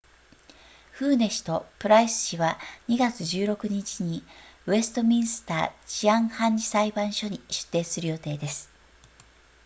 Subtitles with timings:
[0.93, 2.57] フーネ氏とプライス氏は
[2.89, 4.23] 2月16日に
[4.65, 8.67] ウェストミンスター治安判事裁判所に出廷する予定です